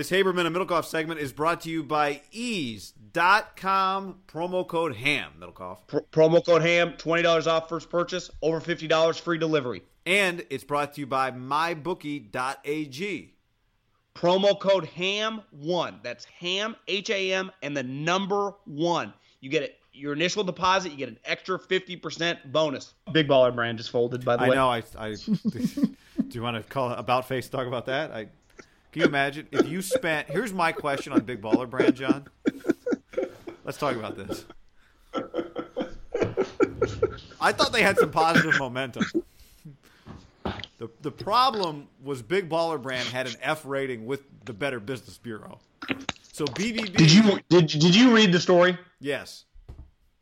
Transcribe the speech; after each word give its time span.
This 0.00 0.10
Haberman 0.10 0.46
and 0.46 0.56
Middlekauff 0.56 0.86
segment 0.86 1.20
is 1.20 1.30
brought 1.30 1.60
to 1.60 1.70
you 1.70 1.82
by 1.82 2.22
eaze.com 2.32 4.20
promo 4.26 4.66
code 4.66 4.96
HAM, 4.96 5.32
Middlekauff. 5.38 5.86
Pr- 5.88 5.98
promo 6.10 6.42
code 6.42 6.62
HAM, 6.62 6.94
$20 6.94 7.46
off 7.46 7.68
first 7.68 7.90
purchase, 7.90 8.30
over 8.40 8.62
$50 8.62 9.20
free 9.20 9.36
delivery. 9.36 9.82
And 10.06 10.42
it's 10.48 10.64
brought 10.64 10.94
to 10.94 11.02
you 11.02 11.06
by 11.06 11.32
mybookie.ag. 11.32 13.34
Promo 14.14 14.58
code 14.58 14.88
HAM1. 14.96 16.02
That's 16.02 16.24
HAM, 16.24 16.76
H 16.88 17.10
A 17.10 17.34
M, 17.34 17.52
and 17.62 17.76
the 17.76 17.82
number 17.82 18.54
one. 18.64 19.12
You 19.40 19.50
get 19.50 19.64
it. 19.64 19.76
Your 19.92 20.14
initial 20.14 20.44
deposit, 20.44 20.92
you 20.92 20.96
get 20.96 21.10
an 21.10 21.18
extra 21.26 21.58
50% 21.58 22.52
bonus. 22.52 22.94
Big 23.12 23.28
baller 23.28 23.54
brand 23.54 23.76
just 23.76 23.90
folded, 23.90 24.24
by 24.24 24.38
the 24.38 24.44
I 24.44 24.48
way. 24.48 24.56
I 24.56 24.58
know. 24.58 24.70
I, 24.70 24.82
I 24.96 25.10
do 25.50 25.94
you 26.30 26.40
want 26.40 26.56
to 26.56 26.62
call 26.62 26.90
about 26.92 27.28
face 27.28 27.50
talk 27.50 27.66
about 27.66 27.84
that? 27.84 28.12
I 28.12 28.28
can 28.92 29.02
you 29.02 29.06
imagine 29.06 29.46
if 29.50 29.68
you 29.68 29.82
spent? 29.82 30.28
Here's 30.28 30.52
my 30.52 30.72
question 30.72 31.12
on 31.12 31.20
Big 31.22 31.40
Baller 31.40 31.68
Brand, 31.68 31.94
John. 31.94 32.26
Let's 33.64 33.78
talk 33.78 33.94
about 33.96 34.16
this. 34.16 34.44
I 37.40 37.52
thought 37.52 37.72
they 37.72 37.82
had 37.82 37.98
some 37.98 38.10
positive 38.10 38.58
momentum. 38.58 39.04
The 40.78 40.88
the 41.02 41.10
problem 41.10 41.88
was 42.02 42.22
Big 42.22 42.48
Baller 42.48 42.80
Brand 42.80 43.06
had 43.08 43.26
an 43.26 43.34
F 43.42 43.64
rating 43.64 44.06
with 44.06 44.22
the 44.44 44.52
Better 44.52 44.80
Business 44.80 45.18
Bureau. 45.18 45.58
So 46.32 46.44
BBB. 46.46 46.96
Did 46.96 47.12
you 47.12 47.40
did, 47.48 47.66
did 47.68 47.94
you 47.94 48.14
read 48.14 48.32
the 48.32 48.40
story? 48.40 48.78
Yes, 49.00 49.44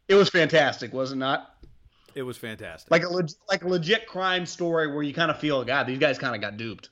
It 0.08 0.14
was 0.14 0.28
fantastic, 0.28 0.92
was 0.92 1.12
it 1.12 1.16
not? 1.16 1.54
it 2.14 2.22
was 2.22 2.36
fantastic. 2.36 2.90
Like 2.90 3.04
a 3.04 3.08
leg- 3.08 3.30
like 3.48 3.62
a 3.62 3.68
legit 3.68 4.06
crime 4.08 4.44
story 4.46 4.92
where 4.92 5.02
you 5.04 5.14
kind 5.14 5.30
of 5.30 5.38
feel, 5.38 5.62
God, 5.64 5.86
these 5.86 5.98
guys 5.98 6.18
kind 6.18 6.34
of 6.34 6.40
got 6.40 6.56
duped 6.56 6.88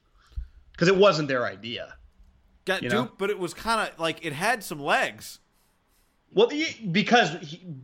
because 0.77 0.89
it 0.89 0.97
wasn't 0.97 1.29
their 1.29 1.47
idea. 1.47 1.95
got 2.67 2.83
you 2.83 2.91
duped, 2.91 3.19
but 3.19 3.31
it 3.31 3.39
was 3.39 3.55
kind 3.55 3.89
of 3.89 3.99
like 3.99 4.25
it 4.25 4.33
had 4.35 4.63
some 4.63 4.81
legs. 4.81 5.39
Well, 6.33 6.51
because 6.91 7.35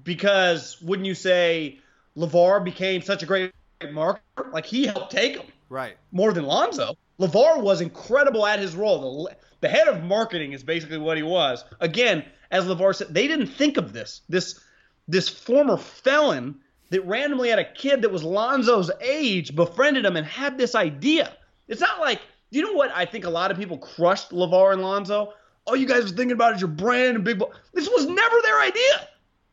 because 0.02 0.80
wouldn't 0.82 1.06
you 1.06 1.14
say 1.14 1.78
LaVar 2.16 2.64
became 2.64 3.00
such 3.02 3.22
a 3.22 3.26
great 3.26 3.52
marketer? 3.80 4.52
Like 4.52 4.66
he 4.66 4.86
helped 4.86 5.10
take 5.10 5.36
him 5.36 5.46
Right. 5.68 5.96
more 6.10 6.32
than 6.32 6.44
Lonzo. 6.44 6.96
LaVar 7.18 7.62
was 7.62 7.80
incredible 7.80 8.46
at 8.46 8.58
his 8.58 8.74
role. 8.74 9.24
The, 9.24 9.36
the 9.62 9.68
head 9.68 9.88
of 9.88 10.02
marketing 10.04 10.52
is 10.52 10.62
basically 10.62 10.98
what 10.98 11.16
he 11.16 11.22
was. 11.22 11.64
Again, 11.80 12.24
as 12.50 12.64
LaVar 12.66 12.94
said, 12.96 13.14
they 13.14 13.26
didn't 13.26 13.46
think 13.46 13.76
of 13.78 13.92
this. 13.92 14.20
This 14.28 14.60
this 15.08 15.28
former 15.28 15.76
felon 15.78 16.56
that 16.90 17.06
randomly 17.06 17.48
had 17.48 17.58
a 17.58 17.72
kid 17.72 18.02
that 18.02 18.12
was 18.12 18.22
Lonzo's 18.22 18.90
age 19.00 19.56
befriended 19.56 20.04
him 20.04 20.16
and 20.16 20.26
had 20.26 20.58
this 20.58 20.74
idea. 20.74 21.34
It's 21.68 21.80
not 21.80 22.00
like 22.00 22.20
you 22.52 22.62
know 22.62 22.72
what 22.72 22.90
I 22.94 23.04
think 23.06 23.24
a 23.24 23.30
lot 23.30 23.50
of 23.50 23.56
people 23.56 23.78
crushed 23.78 24.30
LaVar 24.30 24.74
and 24.74 24.82
Lonzo. 24.82 25.32
All 25.64 25.74
you 25.74 25.86
guys 25.86 26.04
were 26.04 26.16
thinking 26.16 26.32
about 26.32 26.54
is 26.54 26.60
your 26.60 26.68
brand 26.68 27.16
and 27.16 27.24
big. 27.24 27.38
Ball. 27.38 27.52
This 27.72 27.88
was 27.88 28.06
never 28.06 28.36
their 28.42 28.60
idea. 28.60 29.08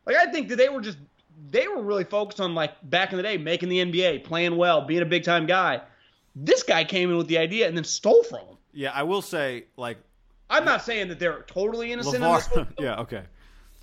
Like 0.06 0.16
I 0.16 0.30
think 0.30 0.48
that 0.48 0.56
they 0.56 0.68
were 0.68 0.80
just 0.80 0.98
they 1.50 1.66
were 1.66 1.82
really 1.82 2.04
focused 2.04 2.40
on 2.40 2.54
like 2.54 2.72
back 2.90 3.12
in 3.12 3.16
the 3.16 3.22
day 3.22 3.38
making 3.38 3.70
the 3.70 3.78
NBA, 3.78 4.24
playing 4.24 4.56
well, 4.56 4.82
being 4.82 5.02
a 5.02 5.06
big 5.06 5.24
time 5.24 5.46
guy. 5.46 5.80
This 6.36 6.62
guy 6.62 6.84
came 6.84 7.10
in 7.10 7.16
with 7.16 7.26
the 7.26 7.38
idea 7.38 7.66
and 7.66 7.76
then 7.76 7.84
stole 7.84 8.22
from 8.24 8.40
him. 8.40 8.56
Yeah, 8.72 8.92
I 8.92 9.02
will 9.02 9.22
say 9.22 9.64
like 9.76 9.96
I'm 10.50 10.64
not 10.64 10.82
saying 10.84 11.08
that 11.08 11.18
they're 11.18 11.42
totally 11.42 11.92
innocent 11.92 12.16
in 12.16 12.22
this, 12.22 12.48
LaVar. 12.48 12.66
yeah. 12.78 13.00
Okay. 13.00 13.22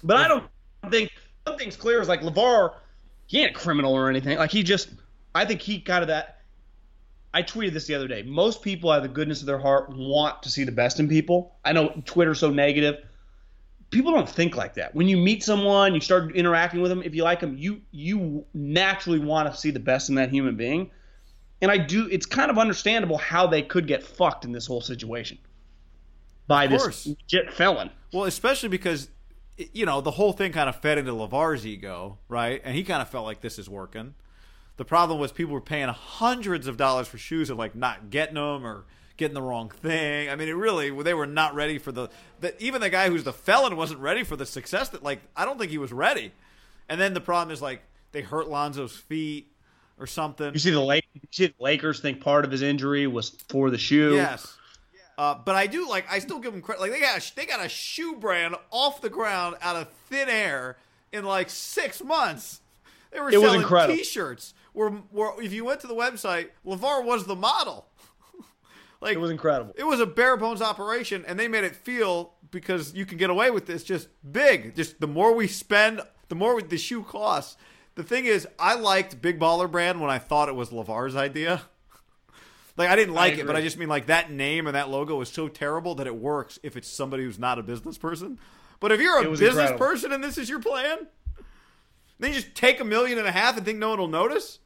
but 0.04 0.18
I 0.18 0.28
don't 0.28 0.44
think 0.92 1.12
something's 1.48 1.78
clear 1.78 2.02
is 2.02 2.08
like 2.08 2.22
LaVar. 2.22 2.76
He 3.26 3.42
ain't 3.42 3.52
a 3.52 3.60
criminal 3.60 3.94
or 3.94 4.10
anything. 4.10 4.38
Like 4.38 4.52
he 4.52 4.64
just, 4.64 4.90
I 5.34 5.44
think 5.46 5.62
he 5.62 5.80
kind 5.80 6.04
of 6.04 6.08
that. 6.10 6.37
I 7.34 7.44
tweeted 7.44 7.74
this 7.74 7.86
the 7.86 7.96
other 7.96 8.08
day. 8.08 8.24
Most 8.24 8.62
people, 8.62 8.90
out 8.90 8.98
of 8.98 9.04
the 9.04 9.10
goodness 9.10 9.42
of 9.42 9.48
their 9.48 9.60
heart, 9.60 9.90
want 9.90 10.42
to 10.44 10.50
see 10.50 10.64
the 10.64 10.72
best 10.72 11.00
in 11.00 11.08
people. 11.08 11.56
I 11.64 11.74
know 11.74 11.90
Twitter's 12.06 12.40
so 12.40 12.50
negative. 12.50 12.96
People 13.90 14.12
don't 14.12 14.30
think 14.30 14.56
like 14.56 14.74
that. 14.76 14.96
When 14.96 15.08
you 15.08 15.18
meet 15.18 15.44
someone, 15.44 15.94
you 15.94 16.02
start 16.02 16.36
interacting 16.36 16.82
with 16.82 16.90
them. 16.90 17.04
If 17.04 17.16
you 17.16 17.24
like 17.24 17.40
them, 17.40 17.58
you 17.58 17.82
you 17.92 18.46
naturally 18.54 19.20
want 19.20 19.52
to 19.52 19.58
see 19.58 19.72
the 19.72 19.80
best 19.80 20.10
in 20.10 20.16
that 20.16 20.30
human 20.30 20.56
being. 20.56 20.92
And 21.62 21.72
I 21.72 21.78
do. 21.78 22.08
It's 22.10 22.26
kind 22.26 22.52
of 22.52 22.58
understandable 22.58 23.18
how 23.18 23.48
they 23.48 23.62
could 23.62 23.88
get 23.88 24.04
fucked 24.04 24.46
in 24.46 24.52
this 24.52 24.68
whole 24.68 24.82
situation 24.82 25.38
by 26.48 26.68
this 26.68 27.08
legit 27.08 27.54
felon. 27.54 27.90
Well, 28.12 28.26
especially 28.26 28.70
because 28.70 29.10
you 29.74 29.86
know 29.86 30.02
the 30.02 30.12
whole 30.12 30.34
thing 30.34 30.52
kind 30.52 30.70
of 30.70 30.76
fed 30.78 30.98
into 30.98 31.12
LaVar's 31.12 31.66
ego, 31.66 32.18
right? 32.28 32.62
And 32.64 32.76
he 32.76 32.84
kind 32.84 33.02
of 33.02 33.10
felt 33.10 33.26
like 33.26 33.42
this 33.42 33.60
is 33.60 33.70
working. 33.70 34.16
The 34.78 34.86
problem 34.86 35.20
was 35.20 35.32
people 35.32 35.54
were 35.54 35.62
paying 35.62 35.90
hundreds 35.90 36.68
of 36.68 36.78
dollars 36.78 37.08
for 37.08 37.18
shoes 37.18 37.50
and 37.50 37.58
like 37.58 37.76
not 37.76 38.10
getting 38.10 38.36
them 38.36 38.66
or 38.66 38.86
getting 39.18 39.34
the 39.34 39.42
wrong 39.42 39.70
thing. 39.70 40.30
I 40.30 40.36
mean, 40.36 40.48
it 40.48 40.54
really 40.54 40.92
they 41.04 41.14
were 41.14 41.26
not 41.26 41.56
ready 41.56 41.80
for 41.80 41.92
the. 41.92 42.10
the 42.40 42.62
even 42.64 42.82
the 42.82 42.90
guy 42.90 43.10
who's 43.10 43.24
the 43.24 43.34
felon 43.34 43.76
wasn't 43.76 44.00
ready 44.00 44.24
for 44.24 44.36
the 44.36 44.46
success 44.46 44.90
that 44.90 45.04
like 45.04 45.20
I 45.36 45.46
don't 45.46 45.58
think 45.58 45.72
he 45.72 45.78
was 45.78 45.92
ready. 45.92 46.32
And 46.90 47.02
then 47.02 47.14
the 47.14 47.22
problem 47.22 47.52
is 47.52 47.62
like 47.62 47.82
they 48.12 48.22
hurt 48.22 48.48
Lonzo's 48.48 48.96
feet 48.96 49.52
or 50.00 50.08
something. 50.08 50.54
You 50.54 50.60
see 50.60 50.72
the 50.72 50.80
Lake, 50.80 51.06
you 51.14 51.22
see 51.32 51.48
the 51.48 51.64
Lakers 51.64 52.00
think 52.00 52.22
part 52.22 52.46
of 52.46 52.52
his 52.52 52.62
injury 52.62 53.08
was 53.08 53.32
for 53.50 53.70
the 53.70 53.78
shoe. 53.78 54.16
Yes. 54.16 54.56
Uh, 55.18 55.36
but 55.44 55.56
I 55.56 55.66
do 55.66 55.90
like. 55.90 56.06
I 56.12 56.20
still 56.20 56.38
give 56.40 56.54
them 56.54 56.62
credit. 56.62 56.82
Like 56.82 56.92
they 56.92 57.00
got 57.00 57.18
a, 57.18 57.36
they 57.36 57.46
got 57.48 57.66
a 57.66 57.70
shoe 57.70 58.16
brand 58.18 58.56
off 58.70 59.02
the 59.02 59.10
ground 59.10 59.56
out 59.62 59.76
of 59.76 59.90
thin 60.10 60.30
air 60.30 60.78
in 61.12 61.26
like 61.26 61.50
six 61.50 62.04
months. 62.04 62.62
They 63.18 63.22
were 63.22 63.32
It 63.32 63.38
was 63.38 63.50
selling 63.50 63.62
incredible. 63.62 63.98
T-shirts. 63.98 64.54
Where, 64.74 64.90
where 64.90 65.42
if 65.42 65.52
you 65.52 65.66
went 65.66 65.80
to 65.82 65.88
the 65.88 65.96
website, 65.96 66.50
LaVar 66.66 67.04
was 67.04 67.26
the 67.26 67.36
model. 67.36 67.88
like 69.02 69.16
It 69.16 69.20
was 69.20 69.32
incredible. 69.32 69.74
It 69.76 69.86
was 69.86 70.00
a 70.00 70.06
bare 70.06 70.38
bones 70.38 70.62
operation, 70.62 71.26
and 71.28 71.40
they 71.40 71.48
made 71.48 71.64
it 71.64 71.76
feel 71.76 72.34
because 72.52 72.94
you 72.94 73.06
can 73.06 73.18
get 73.18 73.32
away 73.32 73.50
with 73.50 73.66
this 73.66 73.84
just 73.84 74.10
big. 74.32 74.76
Just 74.76 75.00
the 75.00 75.08
more 75.08 75.34
we 75.34 75.48
spend, 75.48 76.02
the 76.28 76.36
more 76.36 76.62
the 76.62 76.78
shoe 76.78 77.02
costs. 77.02 77.58
The 77.96 78.04
thing 78.04 78.26
is, 78.26 78.48
I 78.60 78.76
liked 78.76 79.20
Big 79.20 79.40
Baller 79.40 79.70
Brand 79.70 80.00
when 80.00 80.12
I 80.12 80.20
thought 80.20 80.50
it 80.50 80.56
was 80.56 80.70
LaVar's 80.70 81.16
idea. 81.16 81.64
Like 82.78 82.90
I 82.90 82.96
didn't 82.96 83.16
like 83.16 83.40
it, 83.40 83.48
but. 83.48 83.56
I 83.56 83.62
just 83.62 83.80
mean 83.80 83.90
like 83.90 84.06
that 84.06 84.30
name 84.30 84.68
and 84.68 84.76
that 84.76 84.88
logo 84.88 85.20
is 85.22 85.30
so 85.30 85.48
terrible 85.48 85.96
that 85.96 86.06
it 86.06 86.16
works 86.16 86.60
if 86.62 86.78
it's 86.78 86.88
somebody 86.88 87.24
who's 87.24 87.40
not 87.40 87.58
a 87.58 87.64
business 87.64 87.98
person. 87.98 88.38
But 88.80 88.92
if 88.92 89.02
you're 89.02 89.18
a 89.18 89.32
business 89.32 89.50
incredible. 89.50 89.80
person 89.80 90.12
and 90.12 90.24
this 90.24 90.38
is 90.38 90.48
your 90.48 90.60
plan, 90.60 91.08
then 92.20 92.32
you 92.32 92.40
just 92.40 92.56
take 92.56 92.80
a 92.80 92.86
million 92.86 93.18
and 93.18 93.28
a 93.28 93.32
half 93.32 93.58
and 93.58 93.66
think 93.66 93.80
no 93.80 93.90
one 93.90 94.00
will 94.00 94.08
notice. 94.08 94.60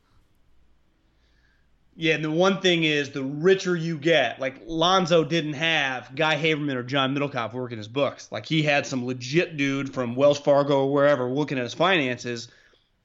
Yeah, 1.95 2.15
and 2.15 2.23
the 2.23 2.31
one 2.31 2.61
thing 2.61 2.83
is 2.83 3.11
the 3.11 3.23
richer 3.23 3.75
you 3.75 3.97
get, 3.97 4.39
like 4.39 4.61
Lonzo 4.65 5.23
didn't 5.23 5.53
have 5.53 6.15
Guy 6.15 6.35
Haberman 6.35 6.75
or 6.75 6.83
John 6.83 7.13
Middlekauff 7.13 7.53
working 7.53 7.77
his 7.77 7.89
books. 7.89 8.31
Like 8.31 8.45
he 8.45 8.63
had 8.63 8.87
some 8.87 9.05
legit 9.05 9.57
dude 9.57 9.93
from 9.93 10.15
Wells 10.15 10.39
Fargo 10.39 10.85
or 10.85 10.93
wherever 10.93 11.29
looking 11.29 11.57
at 11.57 11.63
his 11.63 11.73
finances, 11.73 12.47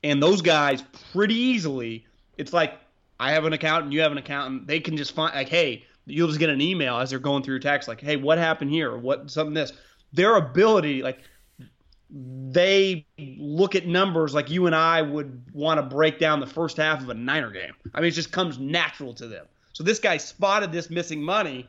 and 0.05 0.23
those 0.23 0.41
guys 0.41 0.85
pretty 1.13 1.35
easily, 1.35 2.07
it's 2.39 2.53
like 2.53 2.79
I 3.19 3.33
have 3.33 3.45
an 3.45 3.53
accountant, 3.53 3.93
you 3.93 4.01
have 4.01 4.13
an 4.13 4.19
accountant, 4.19 4.67
they 4.67 4.79
can 4.79 4.97
just 4.97 5.13
find 5.13 5.35
like, 5.35 5.49
hey, 5.49 5.85
you'll 6.07 6.29
just 6.29 6.39
get 6.39 6.49
an 6.49 6.61
email 6.61 6.97
as 6.99 7.11
they're 7.11 7.19
going 7.19 7.43
through 7.43 7.55
your 7.55 7.61
tax, 7.61 7.89
like, 7.89 8.01
hey, 8.01 8.17
what 8.17 8.39
happened 8.39 8.71
here? 8.71 8.93
Or 8.93 8.99
what 8.99 9.31
something 9.31 9.55
this. 9.55 9.73
Their 10.13 10.37
ability, 10.37 11.03
like 11.03 11.19
they 12.09 13.07
look 13.19 13.75
at 13.75 13.87
numbers 13.87 14.35
like 14.35 14.51
you 14.51 14.67
and 14.67 14.75
I 14.75 15.03
would 15.03 15.43
want 15.53 15.79
to 15.79 15.83
break 15.83 16.19
down 16.19 16.41
the 16.41 16.47
first 16.47 16.77
half 16.77 17.03
of 17.03 17.09
a 17.09 17.15
Niner 17.15 17.51
game. 17.51 17.73
I 17.95 18.01
mean, 18.01 18.09
it 18.09 18.13
just 18.13 18.31
comes 18.31 18.59
natural 18.59 19.13
to 19.15 19.27
them. 19.27 19.47
So 19.73 19.83
this 19.83 19.99
guy 19.99 20.17
spotted 20.17 20.73
this 20.73 20.89
missing 20.89 21.23
money. 21.23 21.67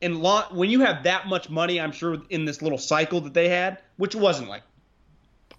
And 0.00 0.22
when 0.22 0.70
you 0.70 0.80
have 0.80 1.02
that 1.04 1.26
much 1.26 1.50
money, 1.50 1.80
I'm 1.80 1.92
sure 1.92 2.18
in 2.30 2.44
this 2.44 2.62
little 2.62 2.78
cycle 2.78 3.20
that 3.22 3.34
they 3.34 3.48
had, 3.48 3.78
which 3.96 4.14
wasn't 4.14 4.48
like 4.48 4.62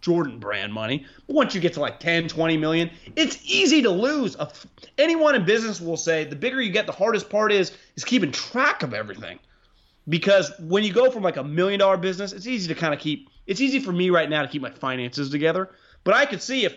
Jordan 0.02 0.40
brand 0.40 0.72
money, 0.72 1.06
but 1.26 1.36
once 1.36 1.56
you 1.56 1.62
get 1.62 1.74
to 1.74 1.80
like 1.80 2.00
10, 2.00 2.28
20 2.28 2.58
million, 2.58 2.92
it's 3.16 3.40
easy 3.44 3.82
to 3.82 3.90
lose. 3.90 4.38
Anyone 4.98 5.36
in 5.36 5.46
business 5.46 5.82
will 5.82 5.98
say 5.98 6.24
the 6.24 6.36
bigger 6.36 6.62
you 6.62 6.72
get, 6.72 6.86
the 6.86 6.92
hardest 6.92 7.30
part 7.30 7.52
is 7.52 7.76
is 7.96 8.04
keeping 8.04 8.32
track 8.32 8.84
of 8.84 8.94
everything. 8.94 9.40
Because 10.08 10.52
when 10.60 10.84
you 10.84 10.94
go 10.94 11.10
from 11.10 11.24
like 11.24 11.38
a 11.38 11.44
million 11.44 11.80
dollar 11.80 11.98
business, 11.98 12.34
it's 12.34 12.46
easy 12.46 12.68
to 12.68 12.80
kind 12.80 12.94
of 12.94 13.00
keep 13.00 13.30
it's 13.48 13.62
easy 13.62 13.80
for 13.80 13.92
me 13.92 14.10
right 14.10 14.30
now 14.30 14.42
to 14.42 14.48
keep 14.48 14.62
my 14.62 14.72
finances 14.72 15.30
together, 15.30 15.70
but 16.04 16.14
I 16.14 16.26
could 16.26 16.42
see 16.42 16.66
if 16.66 16.76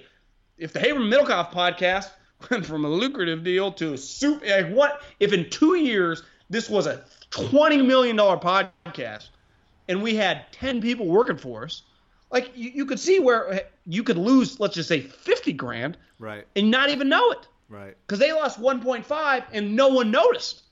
if 0.57 0.73
the 0.73 0.81
Haberman 0.81 1.13
Middlekauff 1.13 1.53
podcast 1.53 2.11
went 2.51 2.67
from 2.67 2.85
a 2.85 2.89
lucrative 2.89 3.45
deal 3.45 3.73
to 3.73 3.95
a 3.95 3.99
soup. 3.99 4.43
like 4.47 4.69
what 4.71 5.03
if 5.21 5.33
in 5.33 5.49
two 5.51 5.77
years 5.77 6.23
this 6.51 6.69
was 6.69 6.87
a 6.87 7.05
twenty 7.31 7.81
million 7.83 8.17
dollar 8.17 8.37
podcast 8.37 9.29
and 9.89 10.03
we 10.03 10.15
had 10.15 10.51
ten 10.53 10.81
people 10.81 11.07
working 11.07 11.37
for 11.37 11.65
us, 11.65 11.83
like 12.31 12.51
you, 12.55 12.71
you 12.71 12.87
could 12.87 13.01
see 13.01 13.21
where 13.21 13.63
you 13.87 14.03
could 14.03 14.19
lose, 14.19 14.61
let's 14.61 14.75
just 14.75 14.89
say 14.89 15.01
fifty 15.01 15.53
grand, 15.53 15.97
right, 16.19 16.47
and 16.57 16.71
not 16.71 16.91
even 16.91 17.09
know 17.09 17.31
it, 17.31 17.49
right, 17.69 17.97
because 18.07 18.19
they 18.19 18.33
lost 18.33 18.59
one 18.59 18.83
point 18.83 19.07
five 19.07 19.45
and 19.53 19.75
no 19.75 19.89
one 19.89 20.11
noticed. 20.11 20.63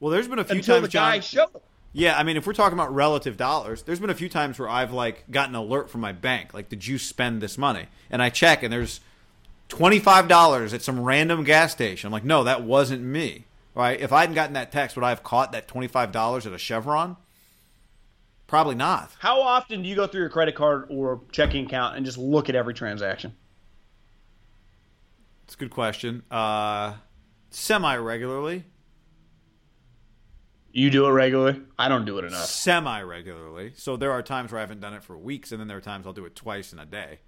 Well, 0.00 0.10
there's 0.10 0.28
been 0.28 0.38
a 0.38 0.44
few 0.44 0.56
until 0.56 0.76
times 0.76 0.88
the 0.88 0.92
guy 0.92 1.18
John, 1.18 1.48
showed. 1.52 1.62
Yeah, 1.92 2.16
I 2.16 2.22
mean, 2.22 2.36
if 2.36 2.46
we're 2.46 2.52
talking 2.52 2.78
about 2.78 2.94
relative 2.94 3.36
dollars, 3.36 3.82
there's 3.82 3.98
been 3.98 4.10
a 4.10 4.14
few 4.14 4.28
times 4.28 4.58
where 4.58 4.68
I've 4.68 4.92
like 4.92 5.24
gotten 5.30 5.54
an 5.56 5.60
alert 5.60 5.90
from 5.90 6.00
my 6.00 6.12
bank, 6.12 6.54
like, 6.54 6.68
did 6.68 6.86
you 6.86 6.98
spend 6.98 7.42
this 7.42 7.58
money? 7.58 7.86
And 8.10 8.22
I 8.22 8.30
check, 8.30 8.62
and 8.62 8.72
there's 8.72 9.00
twenty 9.68 9.98
five 9.98 10.28
dollars 10.28 10.72
at 10.72 10.82
some 10.82 11.00
random 11.00 11.42
gas 11.42 11.72
station. 11.72 12.06
I'm 12.06 12.12
like, 12.12 12.24
no, 12.24 12.44
that 12.44 12.62
wasn't 12.62 13.02
me. 13.02 13.44
Right? 13.74 14.00
If 14.00 14.12
I 14.12 14.20
hadn't 14.20 14.34
gotten 14.34 14.54
that 14.54 14.72
text, 14.72 14.96
would 14.96 15.04
I 15.04 15.10
have 15.10 15.22
caught 15.22 15.52
that 15.52 15.66
twenty 15.66 15.88
five 15.88 16.12
dollars 16.12 16.46
at 16.46 16.52
a 16.52 16.58
Chevron? 16.58 17.16
Probably 18.46 18.74
not. 18.74 19.12
How 19.20 19.40
often 19.42 19.82
do 19.82 19.88
you 19.88 19.94
go 19.94 20.06
through 20.08 20.22
your 20.22 20.28
credit 20.28 20.56
card 20.56 20.86
or 20.90 21.20
checking 21.30 21.66
account 21.66 21.96
and 21.96 22.04
just 22.04 22.18
look 22.18 22.48
at 22.48 22.56
every 22.56 22.74
transaction? 22.74 23.34
It's 25.44 25.54
a 25.54 25.58
good 25.58 25.70
question. 25.70 26.22
Uh, 26.30 26.94
Semi 27.50 27.96
regularly. 27.96 28.64
You 30.72 30.90
do 30.90 31.06
it 31.06 31.10
regularly. 31.10 31.60
I 31.78 31.88
don't 31.88 32.04
do 32.04 32.18
it 32.18 32.24
enough. 32.24 32.46
Semi 32.46 33.02
regularly. 33.02 33.72
So 33.76 33.96
there 33.96 34.12
are 34.12 34.22
times 34.22 34.52
where 34.52 34.60
I 34.60 34.62
haven't 34.62 34.80
done 34.80 34.94
it 34.94 35.02
for 35.02 35.16
weeks, 35.18 35.50
and 35.50 35.60
then 35.60 35.68
there 35.68 35.76
are 35.76 35.82
times 35.82 36.06
I'll 36.06 36.12
do 36.12 36.24
it 36.26 36.36
twice 36.36 36.72
in 36.72 36.78
a 36.78 36.86
day. 36.86 37.18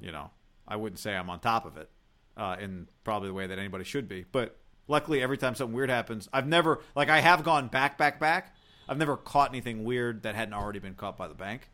You 0.00 0.12
know, 0.12 0.30
I 0.66 0.76
wouldn't 0.76 0.98
say 0.98 1.14
I'm 1.14 1.28
on 1.28 1.40
top 1.40 1.66
of 1.66 1.76
it 1.76 1.90
uh, 2.36 2.56
in 2.60 2.88
probably 3.04 3.28
the 3.28 3.34
way 3.34 3.46
that 3.46 3.58
anybody 3.58 3.84
should 3.84 4.08
be. 4.08 4.24
But 4.30 4.56
luckily, 4.88 5.22
every 5.22 5.36
time 5.36 5.54
something 5.54 5.74
weird 5.74 5.90
happens, 5.90 6.28
I've 6.32 6.46
never, 6.46 6.80
like, 6.94 7.08
I 7.08 7.20
have 7.20 7.44
gone 7.44 7.68
back, 7.68 7.98
back, 7.98 8.18
back. 8.18 8.54
I've 8.88 8.98
never 8.98 9.16
caught 9.16 9.50
anything 9.50 9.84
weird 9.84 10.22
that 10.22 10.34
hadn't 10.34 10.54
already 10.54 10.78
been 10.78 10.94
caught 10.94 11.16
by 11.16 11.28
the 11.28 11.34
bank. 11.34 11.68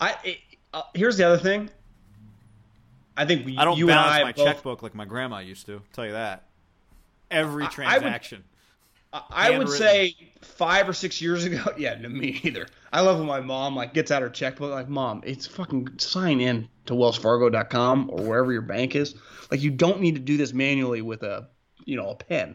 I 0.00 0.16
it, 0.24 0.38
uh, 0.72 0.82
here's 0.94 1.16
the 1.16 1.24
other 1.24 1.38
thing. 1.38 1.70
I 3.16 3.24
think 3.24 3.46
we, 3.46 3.56
I 3.56 3.64
don't 3.64 3.78
you 3.78 3.86
balance 3.86 4.12
I 4.12 4.22
my 4.24 4.32
both, 4.32 4.44
checkbook 4.44 4.82
like 4.82 4.94
my 4.94 5.04
grandma 5.04 5.38
used 5.38 5.66
to. 5.66 5.74
I'll 5.74 5.82
tell 5.92 6.06
you 6.06 6.12
that. 6.12 6.44
Every 7.30 7.66
transaction. 7.68 8.44
I 9.30 9.56
would 9.56 9.68
say 9.68 10.16
five 10.40 10.88
or 10.88 10.92
six 10.92 11.20
years 11.20 11.44
ago. 11.44 11.62
Yeah, 11.76 11.94
no, 11.94 12.08
me 12.08 12.40
either. 12.42 12.66
I 12.92 13.00
love 13.00 13.18
when 13.18 13.26
my 13.26 13.40
mom 13.40 13.76
like 13.76 13.94
gets 13.94 14.10
out 14.10 14.22
her 14.22 14.28
checkbook. 14.28 14.72
Like, 14.72 14.88
mom, 14.88 15.22
it's 15.24 15.46
fucking 15.46 15.98
sign 15.98 16.40
in 16.40 16.68
to 16.86 16.94
WellsFargo.com 16.94 18.10
or 18.12 18.22
wherever 18.22 18.52
your 18.52 18.62
bank 18.62 18.94
is. 18.94 19.14
Like, 19.50 19.62
you 19.62 19.70
don't 19.70 20.00
need 20.00 20.14
to 20.14 20.20
do 20.20 20.36
this 20.36 20.52
manually 20.52 21.02
with 21.02 21.22
a, 21.22 21.48
you 21.84 21.96
know, 21.96 22.10
a 22.10 22.16
pen. 22.16 22.54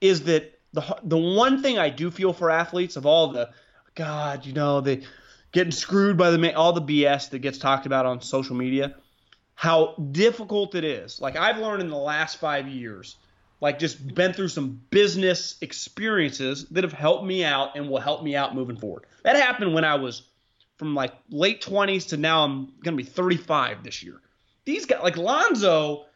Is 0.00 0.24
that 0.24 0.60
the 0.72 0.98
the 1.02 1.18
one 1.18 1.62
thing 1.62 1.78
I 1.78 1.88
do 1.88 2.10
feel 2.10 2.32
for 2.32 2.50
athletes 2.50 2.96
of 2.96 3.06
all 3.06 3.28
the, 3.28 3.50
God, 3.94 4.44
you 4.44 4.52
know, 4.52 4.80
the 4.80 5.02
getting 5.52 5.72
screwed 5.72 6.16
by 6.16 6.30
the 6.30 6.54
all 6.54 6.72
the 6.72 6.82
BS 6.82 7.30
that 7.30 7.38
gets 7.40 7.58
talked 7.58 7.86
about 7.86 8.06
on 8.06 8.20
social 8.20 8.56
media. 8.56 8.96
How 9.54 9.94
difficult 10.10 10.74
it 10.74 10.82
is. 10.82 11.20
Like 11.20 11.36
I've 11.36 11.58
learned 11.58 11.80
in 11.80 11.88
the 11.88 11.96
last 11.96 12.38
five 12.38 12.66
years 12.66 13.16
like 13.60 13.78
just 13.78 14.14
been 14.14 14.32
through 14.32 14.48
some 14.48 14.80
business 14.90 15.56
experiences 15.60 16.66
that 16.70 16.84
have 16.84 16.92
helped 16.92 17.24
me 17.24 17.44
out 17.44 17.76
and 17.76 17.88
will 17.88 18.00
help 18.00 18.22
me 18.22 18.36
out 18.36 18.54
moving 18.54 18.76
forward. 18.76 19.06
That 19.22 19.36
happened 19.36 19.74
when 19.74 19.84
I 19.84 19.94
was 19.96 20.22
from 20.76 20.94
like 20.94 21.12
late 21.30 21.62
20s 21.62 22.08
to 22.08 22.16
now 22.16 22.44
I'm 22.44 22.66
going 22.82 22.96
to 22.96 23.02
be 23.02 23.04
35 23.04 23.82
this 23.82 24.02
year. 24.02 24.20
These 24.64 24.86
guys, 24.86 25.02
like 25.02 25.16
Lonzo, 25.16 26.06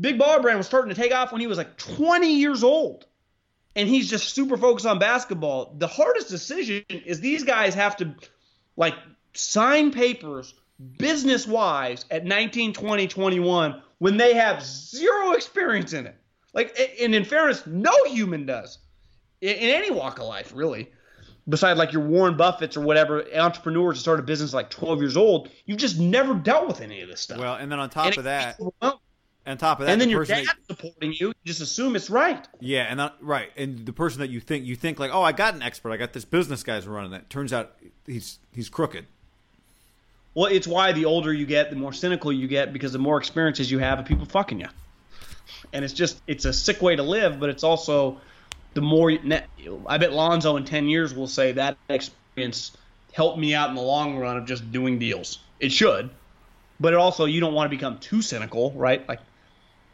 Big 0.00 0.18
Baller 0.18 0.42
Brand 0.42 0.58
was 0.58 0.66
starting 0.66 0.94
to 0.94 1.00
take 1.00 1.14
off 1.14 1.32
when 1.32 1.40
he 1.40 1.46
was 1.46 1.58
like 1.58 1.76
20 1.76 2.34
years 2.34 2.62
old. 2.64 3.06
And 3.74 3.88
he's 3.88 4.10
just 4.10 4.34
super 4.34 4.58
focused 4.58 4.86
on 4.86 4.98
basketball. 4.98 5.74
The 5.78 5.86
hardest 5.86 6.28
decision 6.28 6.84
is 6.90 7.20
these 7.20 7.44
guys 7.44 7.74
have 7.74 7.96
to 7.98 8.14
like 8.76 8.94
sign 9.32 9.92
papers 9.92 10.52
business 10.98 11.46
wise 11.46 12.04
at 12.10 12.24
19, 12.24 12.74
20, 12.74 13.08
21 13.08 13.82
when 13.98 14.16
they 14.16 14.34
have 14.34 14.62
zero 14.62 15.32
experience 15.32 15.92
in 15.92 16.06
it. 16.06 16.16
Like, 16.54 16.78
and 17.00 17.14
in 17.14 17.24
fairness, 17.24 17.66
no 17.66 17.92
human 18.06 18.44
does 18.46 18.78
in, 19.40 19.50
in 19.56 19.74
any 19.74 19.90
walk 19.90 20.18
of 20.18 20.26
life, 20.26 20.52
really. 20.54 20.90
Besides, 21.48 21.76
like 21.78 21.92
your 21.92 22.02
Warren 22.02 22.36
Buffett's 22.36 22.76
or 22.76 22.82
whatever 22.82 23.24
entrepreneurs 23.34 23.96
that 23.96 24.00
start 24.02 24.20
a 24.20 24.22
business 24.22 24.54
like 24.54 24.70
12 24.70 25.00
years 25.00 25.16
old, 25.16 25.48
you've 25.66 25.78
just 25.78 25.98
never 25.98 26.34
dealt 26.34 26.68
with 26.68 26.80
any 26.80 27.00
of 27.00 27.08
this 27.08 27.20
stuff. 27.20 27.38
Well, 27.38 27.54
and 27.56 27.70
then 27.72 27.80
on 27.80 27.90
top 27.90 28.06
And 28.06 28.18
of 28.18 28.24
that, 28.24 28.60
on 29.44 29.58
top 29.58 29.80
of 29.80 29.86
that, 29.86 29.92
and 29.92 30.00
then 30.00 30.06
the 30.06 30.12
your 30.12 30.24
dad 30.24 30.46
that- 30.46 30.56
supporting 30.68 31.12
you, 31.14 31.28
you 31.28 31.34
just 31.44 31.60
assume 31.60 31.96
it's 31.96 32.10
right. 32.10 32.46
Yeah, 32.60 32.82
and 32.88 33.00
that, 33.00 33.14
right, 33.20 33.50
and 33.56 33.84
the 33.84 33.92
person 33.92 34.20
that 34.20 34.30
you 34.30 34.38
think 34.38 34.64
you 34.64 34.76
think 34.76 35.00
like, 35.00 35.10
oh, 35.12 35.22
I 35.22 35.32
got 35.32 35.54
an 35.54 35.62
expert, 35.62 35.90
I 35.90 35.96
got 35.96 36.12
this 36.12 36.24
business 36.24 36.62
guy's 36.62 36.86
running 36.86 37.10
that. 37.10 37.28
Turns 37.28 37.52
out 37.52 37.72
he's 38.06 38.38
he's 38.52 38.68
crooked. 38.68 39.06
Well, 40.34 40.46
it's 40.46 40.68
why 40.68 40.92
the 40.92 41.04
older 41.06 41.32
you 41.32 41.44
get, 41.44 41.70
the 41.70 41.76
more 41.76 41.92
cynical 41.92 42.32
you 42.32 42.46
get 42.46 42.72
because 42.72 42.92
the 42.92 42.98
more 43.00 43.18
experiences 43.18 43.68
you 43.70 43.80
have 43.80 43.98
of 43.98 44.04
people 44.04 44.26
fucking 44.26 44.60
you. 44.60 44.68
And 45.72 45.84
it's 45.84 45.94
just 45.94 46.20
it's 46.26 46.44
a 46.44 46.52
sick 46.52 46.82
way 46.82 46.96
to 46.96 47.02
live, 47.02 47.40
but 47.40 47.48
it's 47.48 47.64
also 47.64 48.20
the 48.74 48.80
more 48.80 49.12
I 49.86 49.98
bet 49.98 50.12
Lonzo 50.12 50.56
in 50.56 50.64
10 50.64 50.88
years 50.88 51.14
will 51.14 51.26
say 51.26 51.52
that 51.52 51.76
experience 51.88 52.76
helped 53.12 53.38
me 53.38 53.54
out 53.54 53.68
in 53.68 53.74
the 53.74 53.82
long 53.82 54.18
run 54.18 54.36
of 54.36 54.46
just 54.46 54.70
doing 54.72 54.98
deals. 54.98 55.38
It 55.60 55.72
should. 55.72 56.10
But 56.80 56.94
it 56.94 56.96
also 56.96 57.26
you 57.26 57.40
don't 57.40 57.54
want 57.54 57.70
to 57.70 57.76
become 57.76 57.98
too 57.98 58.22
cynical, 58.22 58.72
right? 58.72 59.06
Like 59.08 59.20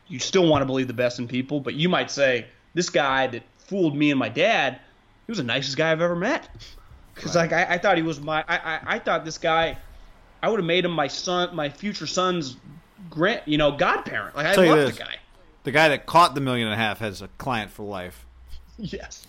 you 0.06 0.18
still 0.18 0.46
want 0.48 0.62
to 0.62 0.66
believe 0.66 0.88
the 0.88 0.94
best 0.94 1.18
in 1.18 1.28
people, 1.28 1.60
but 1.60 1.74
you 1.74 1.88
might 1.88 2.10
say 2.10 2.46
this 2.74 2.90
guy 2.90 3.26
that 3.28 3.42
fooled 3.58 3.96
me 3.96 4.10
and 4.10 4.18
my 4.18 4.28
dad, 4.28 4.80
he 5.26 5.30
was 5.30 5.38
the 5.38 5.44
nicest 5.44 5.76
guy 5.76 5.92
I've 5.92 6.00
ever 6.00 6.16
met. 6.16 6.48
Because 7.14 7.34
like 7.34 7.52
I, 7.52 7.64
I 7.70 7.78
thought 7.78 7.96
he 7.96 8.04
was 8.04 8.20
my, 8.20 8.44
I, 8.46 8.58
I, 8.58 8.80
I 8.94 8.98
thought 9.00 9.24
this 9.24 9.38
guy, 9.38 9.76
I 10.40 10.48
would 10.48 10.60
have 10.60 10.66
made 10.66 10.84
him 10.84 10.92
my 10.92 11.08
son, 11.08 11.52
my 11.52 11.68
future 11.68 12.06
son's 12.06 12.56
grand, 13.10 13.42
you 13.44 13.58
know, 13.58 13.72
godparent. 13.72 14.36
Like 14.36 14.46
I 14.46 14.54
love 14.54 14.94
the 14.94 14.98
guy. 15.00 15.16
The 15.68 15.72
guy 15.72 15.90
that 15.90 16.06
caught 16.06 16.34
the 16.34 16.40
million 16.40 16.66
and 16.66 16.72
a 16.72 16.78
half 16.78 17.00
has 17.00 17.20
a 17.20 17.28
client 17.36 17.70
for 17.70 17.82
life. 17.82 18.24
Yes. 18.78 19.26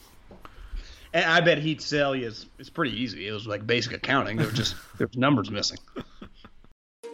And 1.13 1.25
I 1.25 1.41
bet 1.41 1.57
he'd 1.57 1.81
sell 1.81 2.15
you. 2.15 2.27
It's, 2.27 2.45
it's 2.57 2.69
pretty 2.69 2.97
easy. 2.97 3.27
It 3.27 3.33
was 3.33 3.45
like 3.45 3.67
basic 3.67 3.91
accounting. 3.91 4.37
There 4.37 4.45
were 4.45 4.53
just 4.53 4.77
there 4.97 5.07
was 5.07 5.17
numbers 5.17 5.51
missing. 5.51 5.79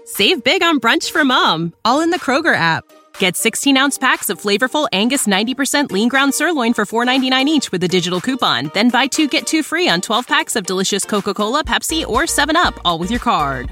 Save 0.05 0.43
big 0.43 0.61
on 0.61 0.79
brunch 0.79 1.09
for 1.09 1.25
mom, 1.25 1.73
all 1.83 2.01
in 2.01 2.11
the 2.11 2.19
Kroger 2.19 2.55
app. 2.55 2.83
Get 3.17 3.35
16 3.35 3.75
ounce 3.75 3.97
packs 3.97 4.29
of 4.29 4.39
flavorful 4.39 4.87
Angus 4.93 5.25
90% 5.25 5.91
lean 5.91 6.07
ground 6.07 6.35
sirloin 6.35 6.75
for 6.75 6.85
$4.99 6.85 7.47
each 7.47 7.71
with 7.71 7.83
a 7.83 7.87
digital 7.87 8.21
coupon. 8.21 8.69
Then 8.75 8.91
buy 8.91 9.07
two 9.07 9.27
get 9.27 9.47
two 9.47 9.63
free 9.63 9.89
on 9.89 10.01
12 10.01 10.27
packs 10.27 10.55
of 10.55 10.67
delicious 10.67 11.03
Coca 11.03 11.33
Cola, 11.33 11.63
Pepsi, 11.63 12.05
or 12.05 12.25
7UP, 12.25 12.77
all 12.85 12.99
with 12.99 13.09
your 13.09 13.19
card. 13.19 13.71